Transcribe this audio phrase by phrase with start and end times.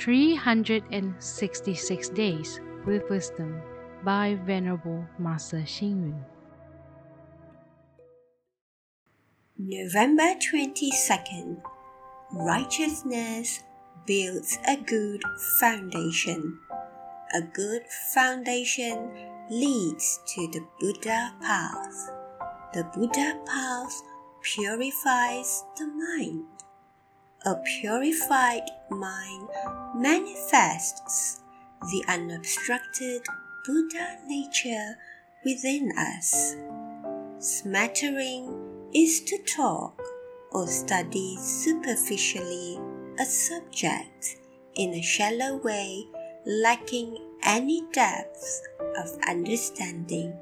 [0.00, 3.60] 366 Days with Wisdom
[4.02, 6.24] by Venerable Master Xing Yun.
[9.58, 11.60] November 22nd
[12.32, 13.62] Righteousness
[14.06, 15.20] builds a good
[15.60, 16.58] foundation.
[17.34, 17.82] A good
[18.14, 19.10] foundation
[19.50, 22.10] leads to the Buddha path.
[22.72, 24.00] The Buddha path
[24.42, 26.46] purifies the mind.
[27.46, 29.48] A purified mind
[29.96, 31.40] manifests
[31.90, 33.22] the unobstructed
[33.64, 34.98] Buddha nature
[35.42, 36.54] within us.
[37.38, 40.02] Smattering is to talk
[40.52, 42.78] or study superficially
[43.18, 44.36] a subject
[44.74, 46.04] in a shallow way,
[46.44, 48.60] lacking any depth
[48.98, 50.36] of understanding.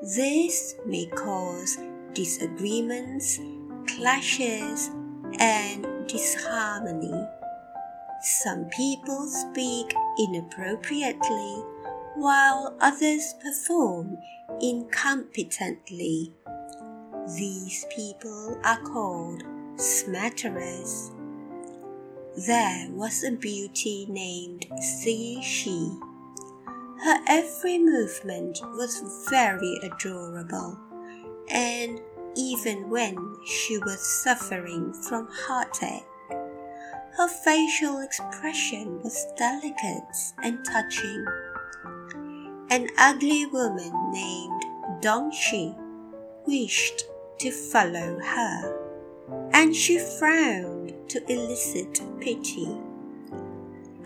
[0.00, 1.76] This may cause
[2.14, 3.38] disagreements,
[3.86, 4.90] clashes,
[5.38, 7.26] and disharmony.
[8.22, 11.62] Some people speak inappropriately,
[12.14, 14.16] while others perform
[14.62, 16.32] incompetently.
[17.36, 19.42] These people are called
[19.76, 21.10] smatterers.
[22.46, 25.98] There was a beauty named Xishi.
[27.04, 30.78] Her every movement was very adorable,
[31.48, 32.00] and
[32.36, 36.04] even when she was suffering from heartache,
[37.16, 41.24] her facial expression was delicate and touching.
[42.70, 44.64] An ugly woman named
[45.00, 45.76] Dongshi
[46.46, 47.04] wished
[47.38, 48.80] to follow her,
[49.52, 52.68] and she frowned to elicit pity.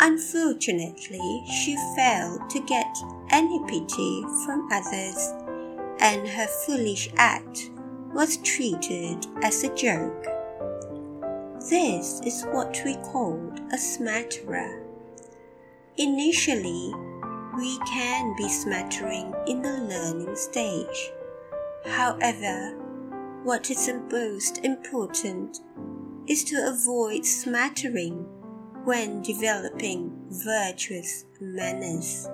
[0.00, 2.96] Unfortunately, she failed to get
[3.30, 5.32] any pity from others,
[6.00, 7.70] and her foolish act
[8.16, 10.24] was treated as a joke.
[11.68, 14.82] This is what we called a smatterer.
[15.98, 16.94] Initially,
[17.58, 21.12] we can be smattering in the learning stage.
[21.84, 22.78] However,
[23.44, 25.60] what is most important
[26.26, 28.24] is to avoid smattering
[28.84, 32.30] when developing virtuous manners.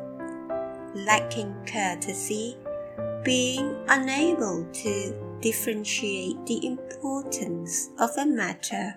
[0.95, 2.57] Lacking courtesy,
[3.23, 8.95] being unable to differentiate the importance of a matter,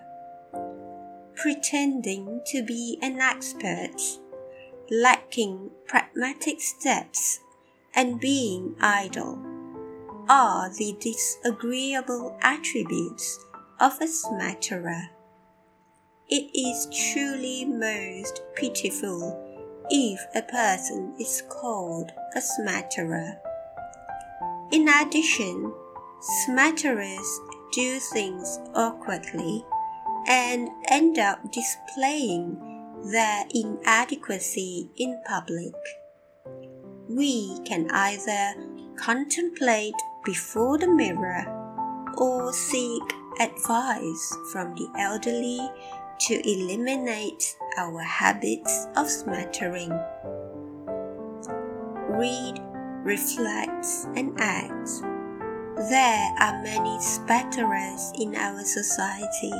[1.36, 3.96] pretending to be an expert,
[4.90, 7.40] lacking pragmatic steps,
[7.94, 9.38] and being idle
[10.28, 13.44] are the disagreeable attributes
[13.80, 15.08] of a smatterer.
[16.28, 19.42] It is truly most pitiful
[19.88, 23.38] if a person is called a smatterer.
[24.72, 25.72] In addition,
[26.20, 27.40] smatterers
[27.72, 29.64] do things awkwardly
[30.26, 32.58] and end up displaying
[33.12, 35.74] their inadequacy in public.
[37.08, 38.54] We can either
[38.96, 39.94] contemplate
[40.24, 41.44] before the mirror
[42.16, 43.02] or seek
[43.38, 45.60] advice from the elderly
[46.18, 49.92] to eliminate our habits of smattering.
[52.08, 52.60] Read,
[53.06, 53.86] reflect,
[54.16, 55.00] and acts.
[55.90, 59.52] There are many smatterers in our society.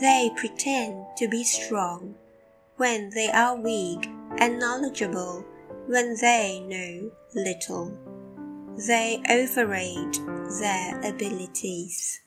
[0.00, 2.14] They pretend to be strong
[2.76, 4.08] when they are weak
[4.38, 5.44] and knowledgeable
[5.86, 7.96] when they know little
[8.86, 10.20] they overrate
[10.60, 12.20] their abilities.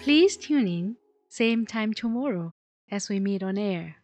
[0.00, 0.96] Please tune in,
[1.28, 2.52] same time tomorrow
[2.90, 4.01] as we meet on air.